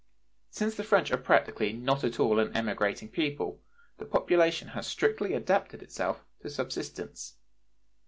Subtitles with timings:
[0.49, 3.61] Since the French are practically not at all an emigrating people,
[4.09, 7.35] population has strictly adapted itself to subsistence.